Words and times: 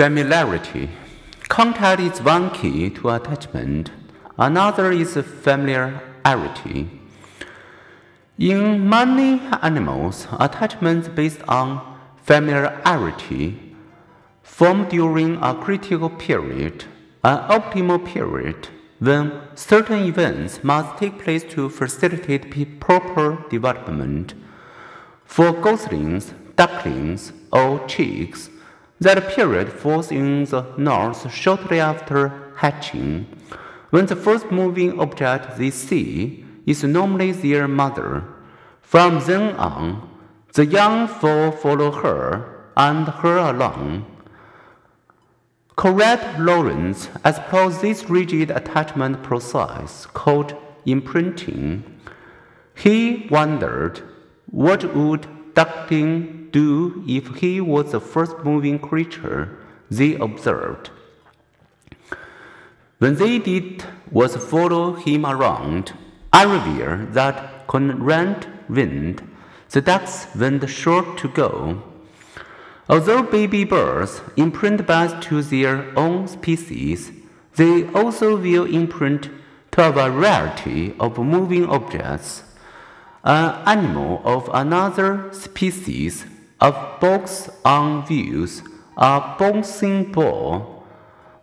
Familiarity. 0.00 0.88
Contact 1.48 2.00
is 2.00 2.22
one 2.22 2.48
key 2.52 2.88
to 2.88 3.10
attachment. 3.10 3.90
Another 4.38 4.90
is 4.90 5.12
familiarity. 5.12 6.88
In 8.38 8.88
many 8.88 9.42
animals, 9.60 10.26
attachments 10.38 11.06
based 11.08 11.42
on 11.48 11.98
familiarity 12.16 13.74
form 14.42 14.88
during 14.88 15.36
a 15.42 15.54
critical 15.54 16.08
period, 16.08 16.84
an 17.22 17.36
optimal 17.50 18.02
period, 18.02 18.68
when 19.00 19.38
certain 19.54 20.04
events 20.04 20.64
must 20.64 20.96
take 20.96 21.18
place 21.18 21.44
to 21.44 21.68
facilitate 21.68 22.80
proper 22.80 23.44
development. 23.50 24.32
For 25.26 25.52
goslings, 25.52 26.32
ducklings, 26.56 27.34
or 27.52 27.86
chicks, 27.86 28.48
that 29.00 29.28
period 29.34 29.72
falls 29.72 30.12
in 30.12 30.44
the 30.44 30.64
north 30.76 31.32
shortly 31.32 31.80
after 31.80 32.52
hatching, 32.56 33.26
when 33.90 34.06
the 34.06 34.16
first 34.16 34.50
moving 34.50 35.00
object 35.00 35.56
they 35.56 35.70
see 35.70 36.44
is 36.66 36.84
normally 36.84 37.32
their 37.32 37.66
mother. 37.66 38.24
From 38.82 39.20
then 39.20 39.56
on, 39.56 40.08
the 40.52 40.66
young 40.66 41.08
foal 41.08 41.50
follow 41.50 41.90
her 41.90 42.66
and 42.76 43.08
her 43.08 43.38
alone. 43.38 44.04
Konrad 45.76 46.38
Lorenz 46.38 47.08
explores 47.24 47.80
this 47.80 48.10
rigid 48.10 48.50
attachment 48.50 49.22
process 49.22 50.06
called 50.06 50.54
imprinting. 50.84 51.84
He 52.74 53.28
wondered 53.30 54.02
what 54.50 54.94
would 54.94 55.26
duckling 55.54 56.48
do 56.50 57.04
if 57.06 57.36
he 57.36 57.60
was 57.60 57.92
the 57.92 58.00
first 58.00 58.38
moving 58.44 58.78
creature 58.78 59.56
they 59.90 60.14
observed. 60.14 60.90
When 62.98 63.14
they 63.16 63.38
did 63.38 63.84
was 64.10 64.36
follow 64.36 64.94
him 64.94 65.24
around, 65.24 65.94
I 66.32 66.44
reveal 66.44 67.06
that 67.12 67.66
Konrad 67.66 68.46
wind, 68.68 69.22
the 69.70 69.80
ducks 69.80 70.26
went 70.36 70.68
short 70.68 71.16
to 71.18 71.28
go. 71.28 71.82
Although 72.88 73.22
baby 73.22 73.64
birds 73.64 74.20
imprint 74.36 74.86
best 74.86 75.22
to 75.28 75.42
their 75.42 75.96
own 75.98 76.26
species, 76.26 77.12
they 77.56 77.88
also 77.92 78.36
will 78.36 78.64
imprint 78.64 79.30
to 79.72 79.88
a 79.88 79.92
variety 79.92 80.94
of 80.98 81.18
moving 81.18 81.66
objects. 81.66 82.42
An 83.22 83.60
animal 83.66 84.22
of 84.24 84.48
another 84.54 85.30
species 85.32 86.24
of 86.58 86.74
box 87.00 87.50
on 87.66 88.06
wheels, 88.06 88.62
a 88.96 89.36
bouncing 89.38 90.10
ball. 90.10 90.86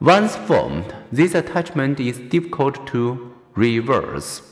Once 0.00 0.36
formed, 0.36 0.94
this 1.10 1.34
attachment 1.34 1.98
is 1.98 2.18
difficult 2.18 2.86
to 2.86 3.34
reverse. 3.56 4.42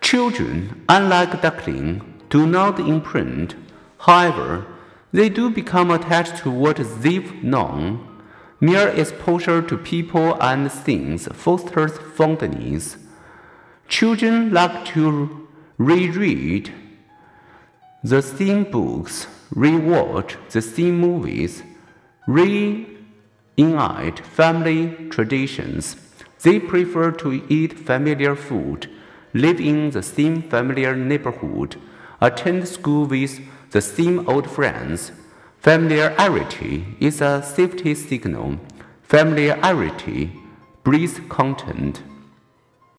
Children, 0.00 0.84
unlike 0.88 1.42
duckling, 1.42 2.22
do 2.30 2.46
not 2.46 2.78
imprint. 2.78 3.56
However, 3.98 4.64
they 5.12 5.28
do 5.28 5.50
become 5.50 5.90
attached 5.90 6.36
to 6.38 6.50
what 6.50 6.80
they've 7.02 7.42
known. 7.42 7.98
Mere 8.60 8.88
exposure 8.90 9.60
to 9.60 9.76
people 9.76 10.40
and 10.40 10.70
things 10.70 11.26
fosters 11.32 11.98
fondness. 11.98 12.96
Children 13.88 14.52
like 14.52 14.84
to 14.86 15.48
reread 15.86 16.72
the 18.02 18.22
same 18.22 18.64
books 18.64 19.26
rewatch 19.54 20.36
the 20.50 20.62
same 20.62 20.98
movies, 20.98 21.62
reenact 22.26 22.96
family 24.20 25.08
traditions. 25.10 25.96
They 26.42 26.58
prefer 26.58 27.12
to 27.12 27.44
eat 27.48 27.78
familiar 27.78 28.34
food, 28.34 28.88
live 29.32 29.60
in 29.60 29.90
the 29.90 30.02
same 30.02 30.42
familiar 30.42 30.96
neighborhood, 30.96 31.76
attend 32.20 32.66
school 32.66 33.06
with 33.06 33.40
the 33.70 33.80
same 33.80 34.28
old 34.28 34.50
friends. 34.50 35.12
Familiarity 35.58 36.96
is 36.98 37.20
a 37.20 37.42
safety 37.42 37.94
signal. 37.94 38.58
Familiarity 39.02 40.32
breeds 40.82 41.20
content. 41.28 42.02